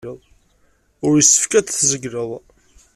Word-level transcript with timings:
Ur 1.05 1.11
yessefk 1.17 1.51
ad 1.59 1.65
t-tzegleḍ. 1.65 2.31